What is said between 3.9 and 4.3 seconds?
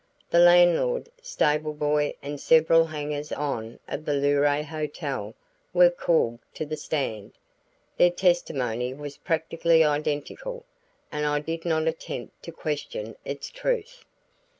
the